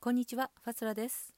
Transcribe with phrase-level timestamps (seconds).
[0.00, 1.34] こんにちは、ファスラです。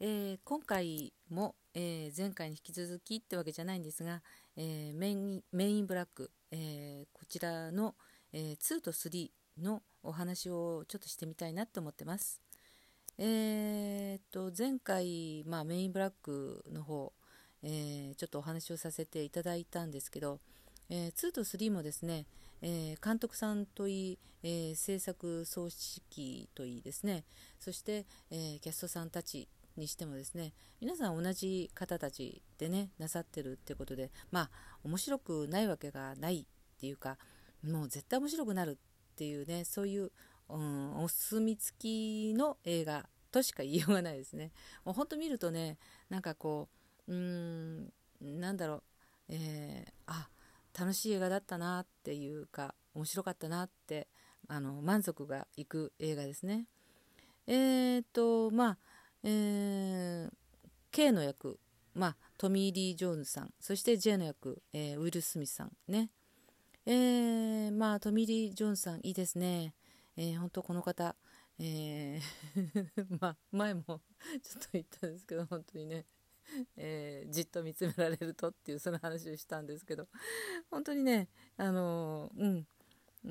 [0.00, 4.22] えー、今回も、えー、前回に引き続きってわけじゃないんですが、
[4.56, 7.94] えー、メインメインブラック、えこちらの、
[8.32, 12.40] え2と3のお話をちょっとしてみたいなと思ってます。
[13.18, 17.12] えー、と前回、まあ、メインブラックの方、
[17.62, 20.40] えちょっとお話をさせていただいたんですけど、
[20.88, 22.24] えー、2と3もですね、
[22.62, 25.74] えー、監督さんといい、えー、制作総指
[26.10, 27.24] 揮といいですね。
[27.58, 34.50] そして、えキャストさんたちにしてもですね皆さん同じ方たちでねなさってるってことでまあ
[34.84, 37.16] 面白くないわけがないっていうか
[37.64, 38.78] もう絶対面白くなる
[39.12, 40.10] っていうねそういう、
[40.48, 44.52] うん、お墨付きの映画としか言いようがないですね。
[44.84, 45.78] もうほんと見るとね
[46.10, 46.68] なんかこ
[47.08, 48.82] ううーんなんだろう
[49.28, 50.28] えー、あ
[50.78, 54.08] 楽しい映画だったなっていうか面白かったなって
[54.48, 56.66] あの満足がいく映画ですね。
[57.46, 58.78] えー、っとまあ、
[59.24, 60.30] えー、
[60.90, 61.58] K の役、
[61.94, 66.10] まあ、トミー・リー・ジョーンズさんそして J の役、えー、ウィル・スミスさんね。
[66.84, 69.74] えー、まあトミー・リー・ジョーンズさんいいですね。
[70.16, 71.14] えー、本当この方、
[71.58, 72.20] えー
[73.20, 74.00] まあ前もちょっ
[74.62, 76.04] と言ったんですけど本当にね
[76.76, 80.08] えー、じっと見つめられるとっていうその話をしたんですけど
[80.70, 82.66] 本当にねあのー、うん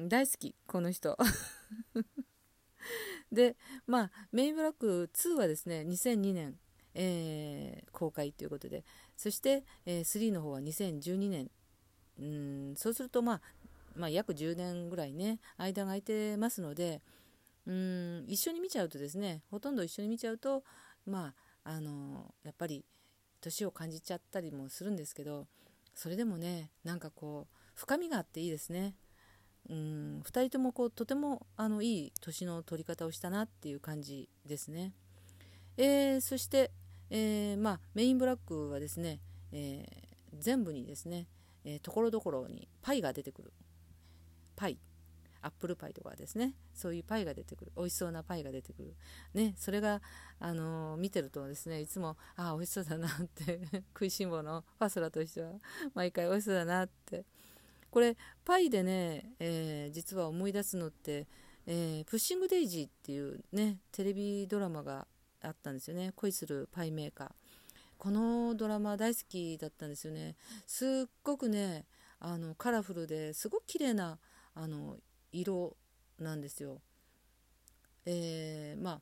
[0.08, 1.18] 大好きこの人。
[3.32, 6.60] でまあメインブラック2はですね2002年、
[6.94, 8.84] えー、公開ということで
[9.16, 11.52] そして、えー、3の方は2012年
[12.20, 12.76] うん。
[12.76, 13.42] そうすると、まあ、
[13.96, 17.02] まあ約10年ぐらいね間が空いてますので
[17.66, 20.64] うん一緒に見ちゃうとですねほとんど一緒に見ちゃうと
[21.06, 22.86] まああのやっぱり
[23.42, 25.48] 年を感じちゃったりもするんですけど
[25.96, 28.96] それでもねなんかこう深みがあっていいですね。
[29.70, 34.94] うん2人ともこうとてもあのいい年の取り方をしたなっていう感じですね。
[35.78, 36.72] えー、そして、
[37.10, 39.20] えー、まあ、メインブラックはですね、
[39.52, 41.28] えー、全部にですね
[41.84, 43.54] ところどころにパイが出てくる
[44.56, 44.78] パイ
[45.42, 46.54] アップルパイとかですね。
[46.74, 47.72] そういうパイが出てくる。
[47.76, 48.96] 美味しそうなパイが出てくる、
[49.34, 50.02] ね、それが、
[50.40, 53.62] あのー、見てるとですねいつもああ美味しそうだなって
[53.94, 55.54] 食いしん坊のファスラとしては
[55.94, 57.26] 毎回美味しそうだなって。
[57.90, 58.16] これ
[58.46, 61.28] パイでね、えー、実は思い出すのって、
[61.68, 65.08] えー、プッシングデイジーっていうねテレビドラマが
[65.42, 66.14] あったんですよね。
[66.16, 67.32] 恋するパイメーカー。
[67.98, 70.36] このドラマ大好きだったんですよね。
[70.66, 71.86] すっごくね
[72.20, 74.20] あのカラフルですごく綺麗な
[74.56, 74.98] あの
[75.32, 75.76] 色
[76.20, 76.82] なんですよ。
[78.06, 79.02] えー、まあ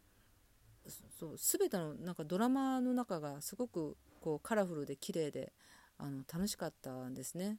[1.19, 5.53] そう全てのなんかドラマの中がすごくこうカラフルで綺麗で
[5.97, 7.57] あの楽しかったんですね。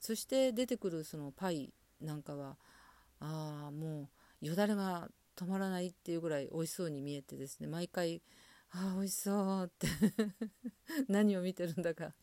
[0.00, 2.56] そして出てくるそのパイなんかは
[3.20, 4.08] ああも
[4.42, 8.20] うよだれが止まらないっていうぐらい美味しそうに見えてですね毎回
[8.74, 9.86] ああ美味しそうって。
[11.08, 12.14] 何を見てるんだか。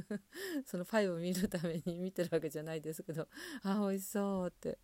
[0.64, 3.28] そのファイを見るために見てるわけじゃないですけど。
[3.62, 4.78] ああ美味しそうって。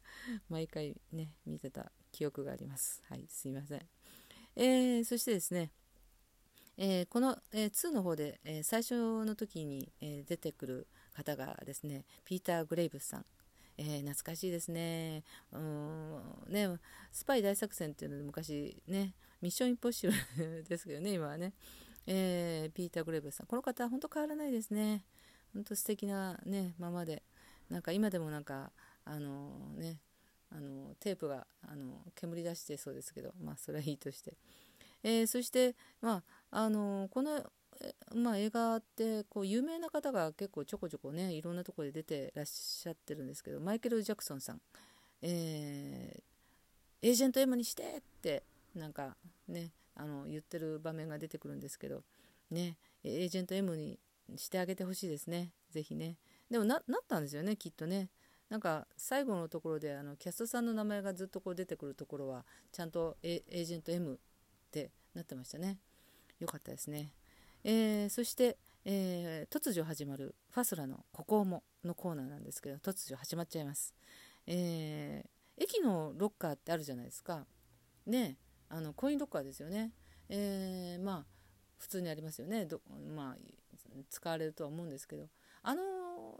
[0.51, 3.03] 毎回ね見てた記憶があります。
[3.07, 3.89] はいすいません、
[4.57, 5.73] えー、そしてですね。
[6.77, 13.27] えー、この、えー、2の方で、えー、最初の時に、え出てくる方がですねピーター・グレイブスさん、
[13.79, 15.25] え懐かしいですね。
[15.53, 16.69] うんね
[17.13, 20.13] スパイ大作戦っていうので昔ねミッションインポッシブ
[20.43, 21.53] ル ですけどね、今はね。
[22.07, 23.47] えー、ピーター・グレーブさん。
[23.47, 25.05] この方本当変わらないですね。
[25.53, 27.23] 本当素敵なね、ままで。
[27.69, 28.73] なんか今でもなんか、
[29.05, 30.01] あのー、ね、
[30.49, 34.35] あのテープがあの煙出してそうですけど、まあそれはいいとして。
[35.03, 37.53] え、そして、まあ、あのこの、
[38.15, 44.63] まあ、映画ってこう有名な方が結構ちょこちょこねいろんなところで出てらっしゃってるんですけどマイケル・ジャクソンさん、
[45.21, 48.45] えー、エージェント M にしてって
[48.75, 49.17] なんか
[49.49, 52.03] ねあの言ってる場面が出てくるんですけど
[52.51, 53.99] ねエージェント M に
[54.37, 55.53] してあげてほしいですね。
[55.71, 56.17] 是非ね。
[56.51, 58.11] でもなったんですよねきっとね。
[58.49, 64.19] なんか最後のところであのキャストさんの名前がずっとこう出てくるところはちゃんとエージェント M っ
[64.71, 65.79] てなってましたね。
[66.41, 67.13] よかったですね、
[67.63, 73.95] えー、そして、えー、突如始まるファスラの「ここも」のコーナーなんですけど突如始まっちゃいます、
[74.47, 77.47] えー、駅のロッカーってあるじゃないですか。
[78.07, 78.37] ね。
[78.69, 79.93] あのコインロッカーですよね。
[80.29, 81.27] えー、まあ
[81.79, 82.67] 普通にありますよね。
[82.67, 82.81] ど
[83.15, 83.37] まあ、
[84.11, 85.29] 使われるとは思うんですけど。
[85.63, 85.83] あの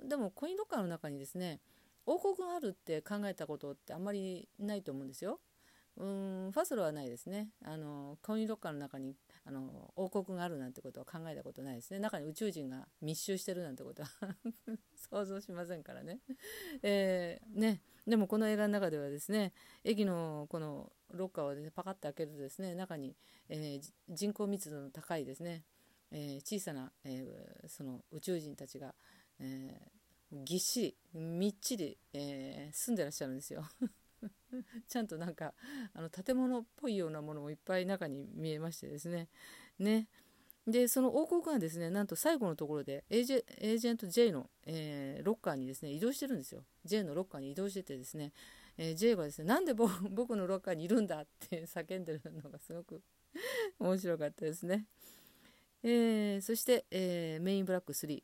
[0.07, 1.61] でもコインロッカーの中にですね
[2.07, 5.41] 王国があるって考えたことってあんまりないと思うんですよ。
[5.97, 7.51] うんファスロはないですね。
[7.65, 12.01] あのコインロッカーの中にあの王国があるなんてことは考えたことないですね。
[12.01, 14.09] 中に宇宙人が密集してるなんてことは
[14.97, 16.21] 想像しませんからね,、
[16.83, 19.53] えーね、でもこの映画の中ではですね
[19.85, 23.17] 駅のこのロッカーを、ね、パカッと開けるとですね中に、
[23.49, 25.63] えー、人口密度の高いですね、
[26.11, 28.95] えー、小さな、えー、その宇宙人たちが、
[29.41, 29.81] え
[30.33, 33.63] ぎっしりみっちり、え住んでらっしゃるんですよ。
[34.89, 35.55] ちゃんとなんか
[35.93, 39.29] あの建物っぽいようなものもいっぱい中に見えましてですね。
[39.79, 40.09] ね
[40.67, 48.33] でその王国がですねなんと最後のところでエージェエージェント J の、えー、ロッカーにですね移動してるんですよ J のロッカーに移動しててですね、
[48.77, 49.75] えー、J がですねなんで
[50.11, 53.03] 僕のロッカーにいるんだって叫んでるのがすごく
[53.79, 54.87] 面白かったですね、
[55.83, 58.23] えー、そして、えメインブラック3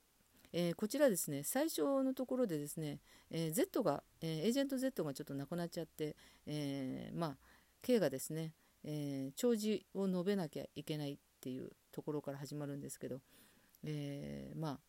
[0.52, 2.99] えー、こちらですね最初のところでですね、
[3.31, 6.17] えー、Z が、えー、エージェント Z がちょっとなくなっちゃって、
[6.47, 7.38] えまあ
[7.82, 13.20] K がですね、え弔辞を述べなきゃいけないっていうところから始まるんですけど、
[13.85, 14.81] えまあ、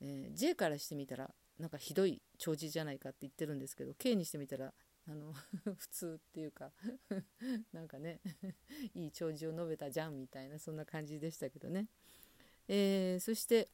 [0.00, 4.72] え J からしてみたらなんかひどい弔辞じゃないかって言ってるんですけど K にしてみたら
[5.08, 5.32] あの
[5.76, 6.72] 普通っていうか
[7.72, 8.20] なんかね
[8.94, 11.88] いい弔辞を述べたじゃんみたいなそんな感じでしたけどね、
[12.68, 13.68] えー、そして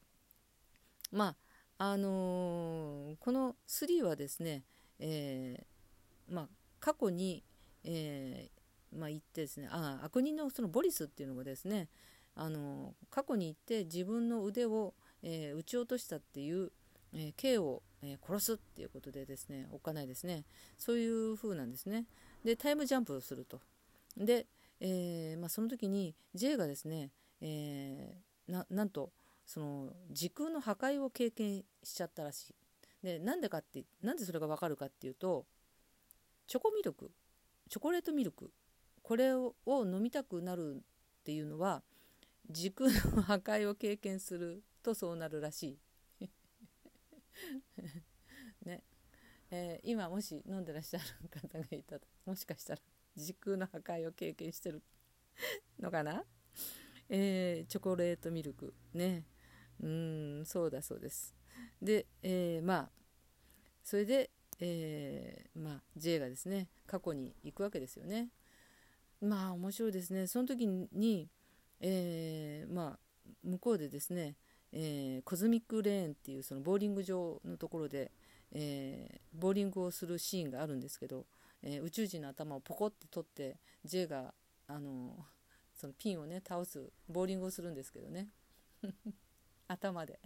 [1.12, 1.36] ま
[1.78, 4.64] ああのー、この3はですね、
[4.98, 6.48] えー、まあ、
[6.78, 7.42] 過去に、
[7.84, 8.50] え、
[8.92, 11.88] まあ、言ってですねあ悪人のそのボリスっていうのがですね、
[12.34, 16.70] あの過去に行って自分の腕を、えー撃ち落としたっていう、
[17.14, 20.44] え K を、え殺すっていうことでですねおっかないですね
[20.78, 22.06] そういう風なんですね
[22.44, 23.60] でタイムジャンプをすると
[24.16, 24.46] で、
[24.80, 27.10] えまあ、その時に J がですね、
[27.42, 28.14] え
[28.48, 29.12] なんと
[29.46, 32.54] その時空の破壊を経験しちゃったらしい。
[33.02, 35.46] でなんでかってなんでそれが分かるかっていうと
[36.46, 37.10] チョコミルク
[37.68, 38.50] チョコレートミルク
[39.02, 41.82] これを飲みたくなるっていうのは
[42.50, 45.78] 時空の破壊を経験するとそうなるらしい。
[48.64, 48.82] ね。
[49.52, 52.82] えー、今もし飲んでらっしゃる方がいたらもしかしたら
[53.16, 54.80] 時空の破壊を経験してる
[55.80, 56.24] のかな、
[57.08, 59.26] えー、チョコレートミルクね。
[59.80, 61.34] うんそうだそうです。
[61.80, 62.90] で、えー、まあ
[63.82, 68.30] それで、えー、まあ J がですね過去に行くわけですよね。
[69.20, 70.26] まあ面白いですね。
[70.26, 71.28] その時に、
[71.80, 72.98] えー、まあ
[73.42, 74.36] 向こうでですね、
[74.72, 78.12] えー、コズミックレーンっていうそのボーリング場のところで、
[78.52, 81.26] えー、ボーリングをするシーンがあるんですけど、
[81.62, 84.34] えー、宇宙人の頭をポコって取って J が
[84.68, 85.16] あの
[85.74, 88.28] そのピンをね倒すボーリングをするんですけどね。
[89.66, 90.20] 頭で。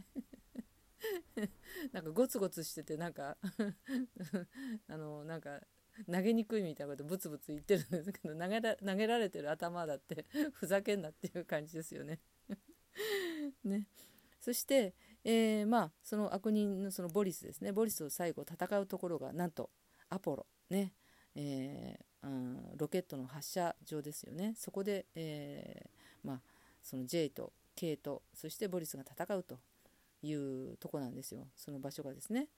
[1.93, 3.37] なんかゴツゴツしててなんか
[4.89, 5.61] あのなんか
[6.11, 12.21] 投げにくいみたいなことブツブツ言ってるんですけど投げら投げられてる頭だってふざけんなっていう感じですよね。
[13.65, 13.87] ね。
[14.45, 14.93] そして、
[15.25, 17.73] えー、まあその悪人のそのボリスですね。
[17.73, 19.71] ボリスと最後戦うところがなんと
[20.11, 20.45] アポロ。
[20.69, 20.93] ね。
[21.35, 24.53] えー、うん、ロケットの発射場ですよね。
[24.55, 26.41] そこで、えー、まあ
[26.83, 29.59] その J とケイトそしてボリスが戦うと
[30.23, 31.47] いうとこなんですよ。
[31.57, 32.49] その場所がですね。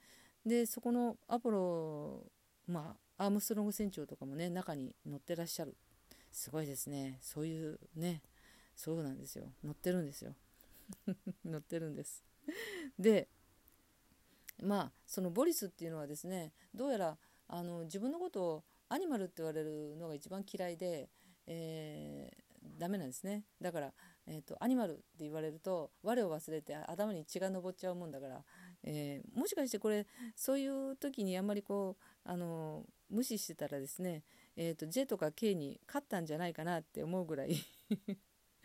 [0.45, 2.25] でそこのアポロ
[2.67, 5.73] まあアームストロング船長とかもね中に乗ってらっしゃる。
[6.33, 7.19] すごいですね。
[7.21, 8.23] そういうね。
[8.75, 9.45] そうなんですよ。
[9.63, 10.35] 乗ってるんですよ。
[11.45, 12.23] 乗ってるんです。
[12.97, 13.29] で
[14.61, 17.17] まあそのボリスっていうのはですねどうやら
[17.47, 21.09] あの自分のことをアニマルって言われるのが一番嫌いで、
[21.45, 23.45] えー、ダメなんですね。
[23.61, 23.93] だから
[24.29, 28.43] えーと、アニマルって言われると我を忘れて頭に血が上っちゃうもんだから、
[28.83, 34.23] えー、もしかしてこれそういう時にあんまりこうあの無視してたらですね、
[34.57, 37.55] えーと、J とか K に勝ったんじゃないかなって思うぐらい。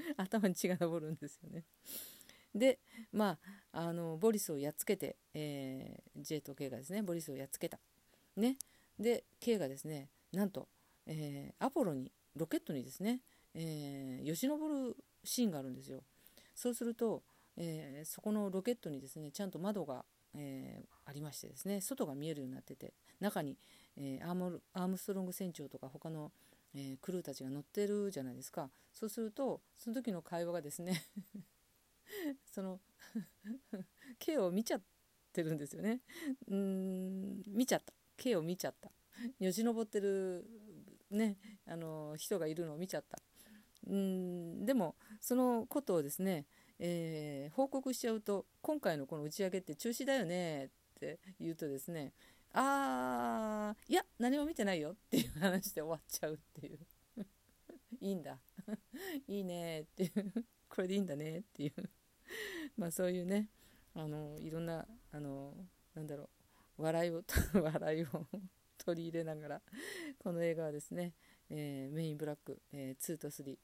[0.16, 1.64] 頭に血が上るんですよね。
[2.54, 2.78] で
[3.12, 3.38] ま
[3.72, 7.78] ああのボリスをやっつけて、えー、J と K がですねボリスをやっつけた。
[8.36, 8.56] ね、
[8.98, 10.68] で K がですねなんと、
[11.06, 13.20] えー、アポロにロケットにですね、
[13.54, 16.02] えー、よし登るシーンがあるんですよ。
[16.54, 17.22] そうすると、
[17.56, 20.04] えー、そこのロケットにですねちゃんと窓が、
[20.34, 23.56] えー、ありましてですね外が見えるようになってて中に、
[23.96, 26.32] えー、アームアームストロング船長とか他の、
[26.74, 28.70] えクルーたちが乗ってるじゃないですか。
[28.92, 31.04] そうするとその時の会話がですね
[32.46, 32.80] その
[34.18, 34.82] K を見ちゃっ
[35.32, 36.00] てるんですよね。
[36.48, 37.92] うん見ちゃった。
[38.16, 38.90] K を見ちゃった。
[39.38, 40.46] よじ登ってる
[41.10, 41.36] ね
[41.66, 43.18] あの人がいるのを見ちゃった。
[43.86, 46.46] うんでもそのことをですね、
[46.78, 50.68] えー、報告しちゃうと今回のこの打ち上げって中止だよねっ
[51.00, 52.12] て言うとですね
[52.54, 56.78] あーいや何も見てないよっていう話で終わっちゃうっていう。
[58.00, 58.38] いいんだ。
[59.26, 60.44] いいねっていう。
[60.68, 61.90] これでいいんだねっていう。
[62.76, 63.48] まあそういうね
[63.94, 65.54] あのいろんなあの
[65.94, 66.28] なんだろう。
[66.82, 67.22] 笑いを
[67.54, 68.26] 笑いを
[68.78, 69.62] 取り入れながら
[70.18, 71.14] この映画はですね、
[71.50, 73.58] えー、メインブラック、えー、2と3、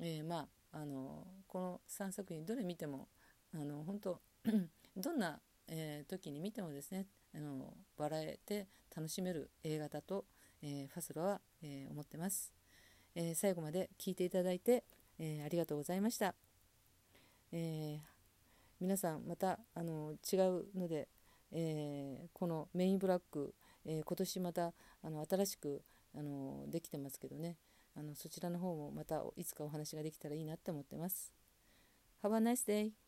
[0.00, 3.08] えー、まああのこの3作品どれ見ても
[3.54, 4.20] あの本当
[4.96, 10.24] どんな、えー、時に見てもですねあの笑えて楽しめる映画だと、
[10.62, 12.52] えー、ファスロは、えー、思ってます、
[13.14, 14.84] えー、最後まで聞いていただいて、
[15.18, 16.34] えありがとうございました、
[17.52, 18.00] え
[18.80, 21.08] 皆さんまたあの違うので、
[21.52, 25.82] えこのメインブラック、え今年またあの新しく
[26.14, 27.56] あのできてますけどね。
[27.98, 31.32] あのそちらの方もまたいつかお話ができたらいいなって思ってます。
[32.22, 33.05] Have a nice day!